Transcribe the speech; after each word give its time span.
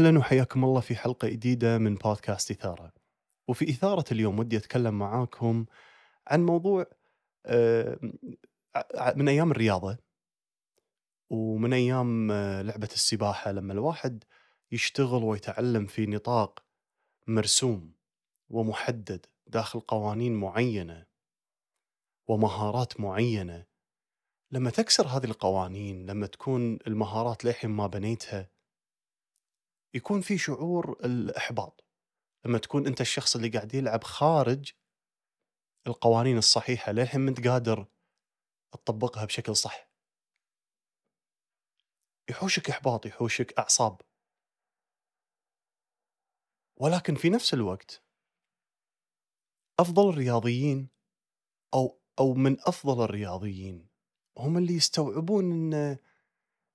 أهلا 0.00 0.18
وحياكم 0.18 0.64
الله 0.64 0.80
في 0.80 0.96
حلقة 0.96 1.28
جديدة 1.28 1.78
من 1.78 1.94
بودكاست 1.94 2.50
إثارة. 2.50 2.92
وفي 3.48 3.70
إثارة 3.70 4.04
اليوم 4.12 4.38
ودي 4.38 4.56
أتكلم 4.56 4.98
معاكم 4.98 5.66
عن 6.26 6.46
موضوع 6.46 6.86
آه، 7.46 7.98
من 9.16 9.28
أيام 9.28 9.50
الرياضة 9.50 9.98
ومن 11.30 11.72
أيام 11.72 12.30
آه، 12.30 12.62
لعبة 12.62 12.88
السباحة 12.92 13.52
لما 13.52 13.72
الواحد 13.72 14.24
يشتغل 14.72 15.24
ويتعلم 15.24 15.86
في 15.86 16.06
نطاق 16.06 16.64
مرسوم 17.26 17.92
ومحدد 18.48 19.26
داخل 19.46 19.80
قوانين 19.80 20.34
معينة 20.34 21.06
ومهارات 22.28 23.00
معينة 23.00 23.66
لما 24.50 24.70
تكسر 24.70 25.06
هذه 25.06 25.24
القوانين 25.24 26.06
لما 26.06 26.26
تكون 26.26 26.78
المهارات 26.86 27.44
للحين 27.44 27.70
ما 27.70 27.86
بنيتها 27.86 28.59
يكون 29.94 30.20
في 30.20 30.38
شعور 30.38 31.00
الإحباط. 31.04 31.84
لما 32.44 32.58
تكون 32.58 32.86
أنت 32.86 33.00
الشخص 33.00 33.36
اللي 33.36 33.48
قاعد 33.48 33.74
يلعب 33.74 34.04
خارج 34.04 34.72
القوانين 35.86 36.38
الصحيحة 36.38 36.92
للحين 36.92 37.28
أنت 37.28 37.48
قادر 37.48 37.86
تطبقها 38.72 39.24
بشكل 39.24 39.56
صح. 39.56 39.90
يحوشك 42.30 42.70
إحباط 42.70 43.06
يحوشك 43.06 43.58
أعصاب. 43.58 44.00
ولكن 46.76 47.14
في 47.14 47.30
نفس 47.30 47.54
الوقت 47.54 48.02
أفضل 49.80 50.08
الرياضيين 50.08 50.88
أو 51.74 52.00
أو 52.18 52.34
من 52.34 52.56
أفضل 52.60 53.04
الرياضيين 53.04 53.88
هم 54.38 54.58
اللي 54.58 54.74
يستوعبون 54.74 55.52
إن 55.52 55.98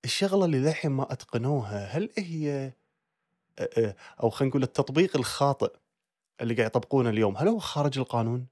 الشغلة 0.05 0.45
اللي 0.45 0.59
للحين 0.59 0.91
ما 0.91 1.13
أتقنوها 1.13 1.85
هل 1.85 2.13
هي 2.17 2.73
أو 4.23 4.29
خلينا 4.29 4.49
نقول 4.49 4.63
التطبيق 4.63 5.17
الخاطئ 5.17 5.77
اللي 6.41 6.53
قاعد 6.53 6.67
يطبقونه 6.67 7.09
اليوم. 7.09 7.37
هل 7.37 7.47
هو 7.47 7.59
خارج 7.59 7.99
القانون؟ 7.99 8.47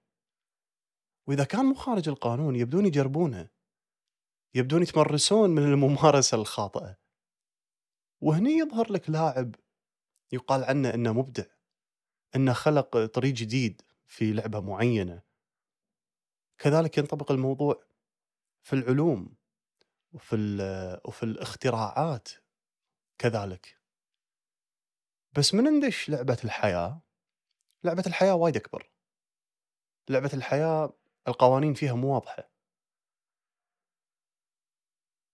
وإذا 1.27 1.43
كان 1.43 1.65
مو 1.65 1.73
خارج 1.73 2.09
القانون 2.09 2.55
يبدون 2.55 2.85
يجربونه. 2.85 3.49
يبدون 4.55 4.81
يتمرسون 4.81 5.49
من 5.49 5.63
الممارسة 5.63 6.37
الخاطئة. 6.37 6.97
وهني 8.21 8.51
يظهر 8.51 8.91
لك 8.91 9.09
لاعب 9.09 9.55
يقال 10.31 10.63
عنه 10.63 10.93
إنه 10.93 11.13
مبدع 11.13 11.45
إنه 12.35 12.53
خلق 12.53 13.05
طريق 13.05 13.33
جديد 13.33 13.81
في 14.05 14.33
لعبة 14.33 14.59
معينة. 14.59 15.21
كذلك 16.57 16.97
ينطبق 16.97 17.31
الموضوع 17.31 17.83
في 18.61 18.73
العلوم 18.73 19.35
وفي 20.13 20.35
وفي 21.05 21.23
الاختراعات 21.23 22.29
كذلك. 23.17 23.82
بس 25.37 25.53
من 25.53 25.63
ندش 25.63 26.09
لعبة 26.09 26.37
الحياة؟ 26.43 27.01
لعبة 27.83 28.03
الحياة 28.07 28.35
وايد 28.35 28.55
أكبر. 28.55 28.91
لعبة 30.09 30.29
الحياة 30.33 30.93
القوانين 31.27 31.73
فيها 31.73 31.93
مو 31.93 32.13
واضحة. 32.13 32.51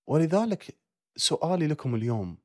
ولذلك 0.08 0.80
سؤالي 1.16 1.68
لكم 1.68 1.96
اليوم. 1.96 2.38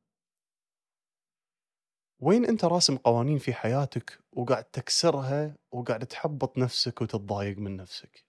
وين 2.20 2.44
أنت 2.44 2.64
راسم 2.64 2.97
قوانين 2.97 3.38
في 3.38 3.55
حياتك 3.55 4.25
وقاعد 4.32 4.64
تكسرها 4.64 5.56
وقاعد 5.72 6.06
تحبط 6.06 6.58
نفسك 6.58 7.00
وتتضايق 7.02 7.58
من 7.58 7.77
نفسك؟ 7.77 8.27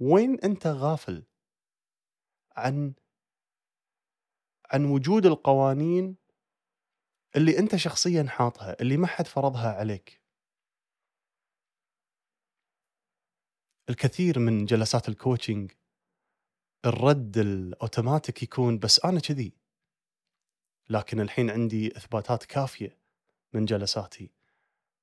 وين 0.00 0.40
أنت 0.40 0.66
غافل 0.66 1.26
عن 2.56 2.94
عن 4.70 4.84
وجود 4.84 5.26
القوانين 5.26 6.21
اللي 7.36 7.58
أنت 7.58 7.76
شخصيا 7.76 8.24
حاطها 8.28 8.76
اللي 8.80 8.96
ما 8.96 9.06
حد 9.06 9.26
فرضها 9.26 9.72
عليك. 9.72 10.22
الكثير 13.90 14.38
من 14.38 14.64
جلسات 14.64 15.08
الكوتشنج 15.08 15.72
الرد 16.84 17.38
الأوتوماتيك 17.38 18.42
يكون 18.42 18.78
بس 18.78 19.04
أنا 19.04 19.20
كذي. 19.20 19.52
لكن 20.90 21.20
الحين 21.20 21.50
عندي 21.50 21.96
إثباتات 21.96 22.44
كافية 22.44 22.98
من 23.52 23.64
جلساتي. 23.64 24.30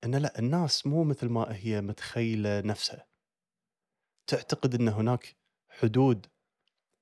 إن 0.04 0.16
لا 0.16 0.40
الناس 0.40 0.88
مو 0.88 1.04
مثل 1.04 1.30
ما 1.30 1.56
هي 1.56 1.82
متخيلة 1.82 2.62
نفسها. 2.62 3.08
تعتقد 4.28 4.76
إن 4.76 4.88
هناك 4.88 5.36
حدود 5.70 6.28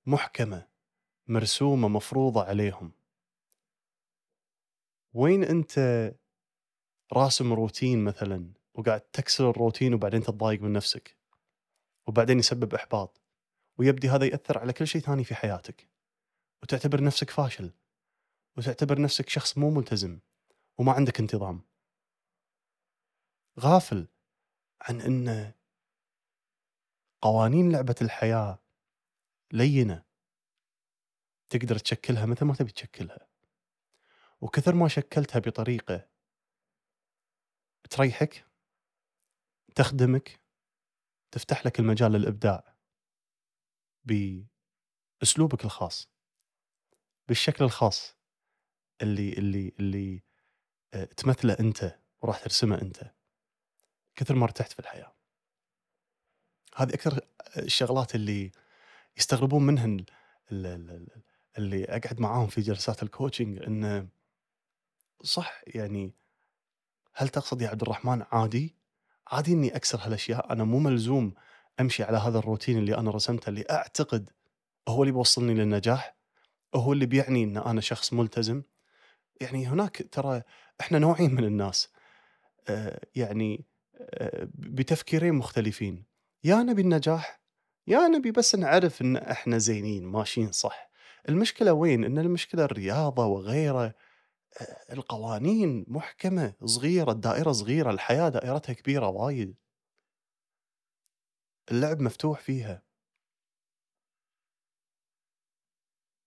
محكمة 0.06 0.68
مرسومة 1.28 1.88
مفروضة 1.88 2.44
عليهم. 2.44 2.97
وين 5.18 5.44
أنت 5.44 5.80
راسم 7.14 7.54
روتين 7.54 8.04
مثلا 8.04 8.54
وقاعد 8.74 9.02
تكسر 9.02 9.50
الروتين 9.50 9.94
وبعدين 9.94 10.22
تتضايق 10.22 10.62
من 10.62 10.74
نفسك 10.74 11.18
وبعدين 12.08 12.40
يسبب 12.40 12.74
إحباط 12.74 13.22
ويبدي 13.78 14.10
هذا 14.10 14.26
يأثر 14.26 14.58
على 14.58 14.74
كل 14.74 14.88
شيء 14.88 15.02
ثاني 15.02 15.24
في 15.24 15.36
حياتك 15.36 15.90
وتعتبر 16.64 17.04
نفسك 17.04 17.30
فاشل 17.30 17.72
وتعتبر 18.58 19.02
نفسك 19.02 19.30
شخص 19.30 19.58
مو 19.58 19.70
ملتزم 19.70 20.20
وما 20.78 20.92
عندك 20.92 21.20
انتظام. 21.20 21.62
غافل 23.60 24.08
عن 24.82 25.02
إن 25.02 25.54
قوانين 27.22 27.72
لعبة 27.72 27.96
الحياة 28.02 28.60
لينة 29.52 30.04
تقدر 31.50 31.78
تشكلها 31.78 32.26
مثل 32.26 32.46
ما 32.46 32.54
تبي 32.54 32.72
تشكلها. 32.72 33.27
وكثر 34.42 34.76
ما 34.76 34.88
شكلتها 34.88 35.40
بطريقة 35.40 36.08
تريحك 37.90 38.46
تخدمك 39.76 40.40
تفتح 41.32 41.66
لك 41.66 41.80
المجال 41.80 42.12
للإبداع 42.12 42.76
بأسلوبك 44.04 45.66
الخاص 45.66 46.10
بالشكل 47.28 47.64
الخاص 47.66 48.16
اللي 49.02 49.34
اللي 49.34 49.74
اللي 49.80 50.24
آه، 50.94 51.04
تمثله 51.04 51.58
أنت 51.60 52.00
وراح 52.22 52.40
ترسمه 52.40 52.82
أنت 52.82 53.12
كثر 54.16 54.36
ما 54.36 54.44
ارتحت 54.44 54.72
في 54.72 54.80
الحياة. 54.80 55.16
هذه 56.76 56.94
أكثر 56.94 57.20
الشغلات 57.58 58.16
اللي 58.16 58.52
يستغربون 59.18 59.64
ال- 60.52 61.08
اللي 61.58 61.86
أقعد 61.86 62.20
معاهم 62.20 62.48
في 62.48 62.62
جلسات 62.62 63.04
الكوتشنج 63.04 63.64
إنه 63.64 64.10
صح 65.24 65.62
يعني 65.68 66.14
هل 67.14 67.30
تقصد 67.30 67.62
يا 67.62 67.70
عبد 67.70 67.82
الرحمن 67.82 68.24
عادي؟ 68.32 68.76
عادي 69.28 69.54
إني 69.54 69.76
أكسر 69.76 70.00
هالأشياء 70.02 70.54
أنا 70.54 70.64
مو 70.64 70.80
ملزوم 70.80 71.34
أمشي 71.80 72.04
على 72.04 72.18
هذا 72.18 72.40
الروتين 72.40 72.78
اللي 72.78 72.98
أنا 72.98 73.12
رسمته 73.12 73.50
اللي 73.50 73.66
أعتقد 73.72 74.30
هو 74.88 75.04
اللي 75.04 75.12
بيوصلني 75.12 75.54
للنجاح 75.54 76.16
هو 76.76 76.94
اللي 76.94 77.06
بيعني 77.06 77.44
إن 77.44 77.58
أنا 77.58 77.82
شخص 77.82 78.14
ملتزم. 78.14 78.64
يعني 79.42 79.68
هناك 79.68 80.08
ترى 80.12 80.42
إحنا 80.82 81.00
نوعين 81.00 81.36
من 81.36 81.44
الناس 81.44 81.90
آه، 82.68 83.02
يعني 83.16 83.66
آه، 84.00 84.48
بتفكيرين 84.54 85.34
مختلفين. 85.34 86.06
يا 86.44 86.56
نبي 86.56 86.82
النجاح 86.82 87.42
يا 87.88 88.08
نبي 88.08 88.32
بس 88.32 88.56
نعرف 88.56 89.02
إن 89.02 89.18
إحنا 89.18 89.58
زينين 89.58 90.06
ماشيين 90.06 90.52
صح. 90.52 90.90
المشكلة 91.30 91.74
وين؟ 91.74 92.04
إن 92.04 92.18
المشكلة 92.18 92.66
الرياضة 92.66 93.26
وغيره. 93.26 93.94
القوانين 94.92 95.86
محكمة 95.88 96.54
صغيرة 96.66 97.12
الدائرة 97.12 97.52
صغيرة 97.52 97.92
الحياة 97.92 98.30
دائرتها 98.30 98.74
كبيرة 98.74 99.08
وايد. 99.08 99.56
اللعب 101.72 102.02
مفتوح 102.02 102.40
فيها. 102.40 102.84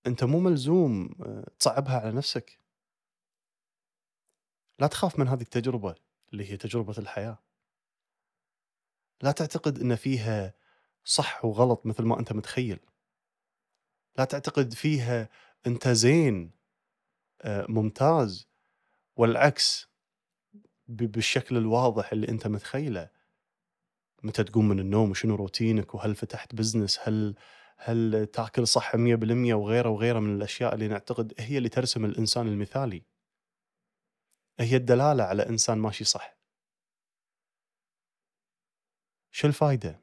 أنت 0.07 0.25
مو 0.25 0.41
ملزوم 0.41 1.15
آه، 1.23 1.51
تصعبها 1.59 2.01
على 2.01 2.13
نفسك. 2.13 2.61
لا 4.79 4.87
تخاف 4.87 5.19
من 5.19 5.29
هذه 5.29 5.43
التجربة 5.43 5.95
اللي 6.33 6.51
هي 6.53 6.57
تجربة 6.57 6.95
الحياة. 6.99 7.39
لا 9.23 9.33
تعتقد 9.33 9.79
إن 9.79 9.97
فيها 9.97 10.55
صح 11.05 11.45
وغلط 11.45 11.87
مثل 11.87 12.03
ما 12.03 12.21
أنت 12.21 12.33
متخيل. 12.33 12.81
لا 14.19 14.25
تعتقد 14.25 14.75
فيها 14.75 15.29
أنت 15.67 15.89
زين. 15.89 16.60
ممتاز 17.47 18.49
والعكس 19.17 19.91
بالشكل 20.89 21.57
الواضح 21.57 22.13
اللي 22.13 22.29
أنت 22.29 22.47
متخيله. 22.47 23.11
متى 24.23 24.45
تقوم 24.45 24.69
من 24.69 24.81
النوم 24.81 25.11
وشنو 25.11 25.35
روتينك 25.35 25.95
وهل 25.95 26.15
فتحت 26.15 26.55
business 26.55 26.99
هل 27.03 27.35
هل 27.79 28.27
تاكل 28.27 28.67
صح 28.67 28.97
100% 28.97 28.99
وغيره 29.55 29.89
وغيره 29.89 30.19
من 30.21 30.37
الأشياء 30.37 30.75
اللي 30.75 30.89
نعتقد 30.89 31.35
هي 31.39 31.59
اللي 31.59 31.69
ترسم 31.69 32.05
الإنسان 32.05 32.49
المثالي. 32.49 33.05
هي 34.61 34.77
الدلالة 34.77 35.25
على 35.25 35.49
إنسان 35.49 35.79
ماشي 35.79 36.05
صح. 36.05 36.39
شو 39.31 39.47
الفائده 39.49 40.01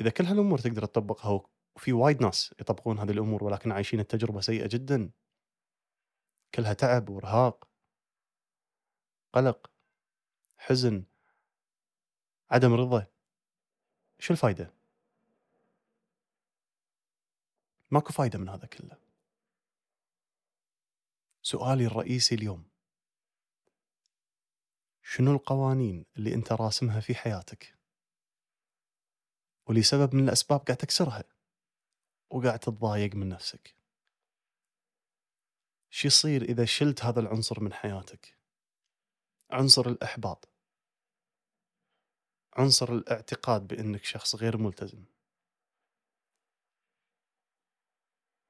إذا 0.00 0.10
كل 0.10 0.24
هالأمور 0.24 0.58
تقدر 0.58 0.84
تطبقها 0.84 1.40
وفي 1.76 1.92
وايد 1.92 2.22
ناس 2.22 2.54
يطبقون 2.60 2.98
هذه 2.98 3.10
الأمور 3.10 3.44
ولكن 3.44 3.72
عايشين 3.72 4.00
التجربة 4.00 4.40
سيئة 4.40 4.68
جدا 4.68 5.10
كلها 6.54 6.72
تعب 6.72 7.08
وارهاق 7.08 7.68
قلق 9.32 9.70
حزن 10.56 11.04
عدم 12.50 12.74
رضا 12.74 13.06
شو 14.18 14.32
الفايدة؟ 14.32 14.74
ماكو 17.90 18.12
فايدة 18.12 18.38
من 18.38 18.48
هذا 18.48 18.66
كله. 18.66 18.98
سؤالي 21.42 21.86
الرئيسي 21.86 22.34
اليوم. 22.34 22.68
شنو 25.02 25.32
القوانين 25.32 26.04
اللي 26.16 26.34
أنت 26.34 26.52
راسمها 26.52 27.00
في 27.00 27.14
حياتك؟ 27.14 27.78
ولسبب 29.66 30.14
من 30.14 30.24
الأسباب 30.24 30.60
قاعد 30.60 30.76
تكسرها 30.76 31.24
وقاعد 32.30 32.58
تتضايق 32.58 33.14
من 33.14 33.28
نفسك. 33.28 33.81
شو 35.94 36.08
يصير 36.08 36.42
إذا 36.42 36.64
شلت 36.64 37.04
هذا 37.04 37.20
العنصر 37.20 37.60
من 37.60 37.72
حياتك؟ 37.72 38.38
عنصر 39.50 39.86
الإحباط. 39.86 40.48
عنصر 42.52 42.92
الاعتقاد 42.92 43.66
بإنك 43.66 44.04
شخص 44.04 44.34
غير 44.34 44.56
ملتزم. 44.56 45.04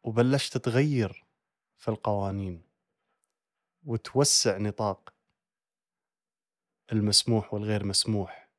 وبلشت 0.04 0.56
تغير 0.56 1.24
في 1.76 1.88
القوانين 1.88 2.68
وتوسع 3.84 4.58
نطاق 4.58 5.14
المسموح 6.92 7.54
والغير 7.54 7.84
مسموح. 7.84 8.50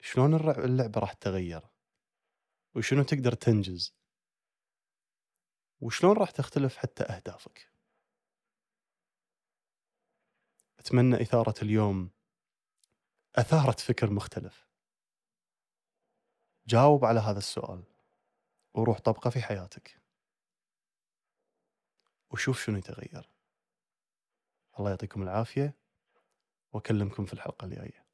شلون 0.00 0.34
اللعبة 0.34 1.00
راح 1.00 1.12
تتغير؟ 1.12 1.62
وشنو 2.74 3.02
تقدر 3.02 3.32
تنجز؟ 3.32 3.96
وشلون 5.80 6.16
راح 6.16 6.30
تختلف 6.30 6.76
حتى 6.76 7.04
أهدافك؟ 7.04 7.72
أتمنى 10.78 11.22
إثارة 11.22 11.54
اليوم 11.62 12.10
أثارت 13.36 13.80
فكر 13.80 14.10
مختلف. 14.10 14.66
جاوب 16.66 17.04
على 17.04 17.20
هذا 17.20 17.38
السؤال 17.38 17.84
وروح 18.74 19.00
طبقة 19.00 19.30
في 19.30 19.42
حياتك. 19.42 20.02
وشوف 22.30 22.64
شنو 22.64 22.78
يتغير. 22.78 23.30
الله 24.78 24.90
يعطيكم 24.90 25.22
العافية 25.22 25.74
وأكلمكم 26.72 27.24
في 27.24 27.32
الحلقة 27.32 27.64
الجاية. 27.64 28.05